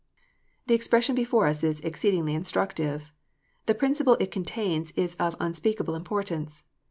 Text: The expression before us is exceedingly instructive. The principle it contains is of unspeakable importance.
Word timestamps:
The 0.65 0.73
expression 0.73 1.13
before 1.13 1.45
us 1.45 1.63
is 1.63 1.79
exceedingly 1.81 2.33
instructive. 2.33 3.11
The 3.67 3.75
principle 3.75 4.15
it 4.19 4.31
contains 4.31 4.89
is 4.95 5.13
of 5.19 5.35
unspeakable 5.39 5.93
importance. 5.93 6.63